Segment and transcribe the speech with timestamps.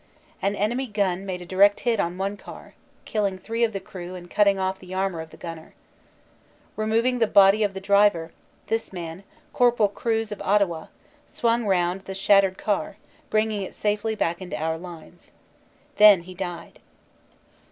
[0.41, 2.73] An enemy gun made a direct hit on one car,
[3.05, 5.75] killing three of the crew and cutting off the arm of the gunner.
[6.75, 8.31] Removing the body of the driver,
[8.65, 9.93] this man, Corp.
[9.93, 10.87] Cruise of Ottawa,
[11.27, 12.97] swung round the shattered car,
[13.29, 15.33] bringing it safely back into our lines.
[15.97, 16.79] Then he died.